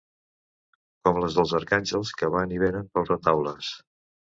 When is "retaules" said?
3.17-3.75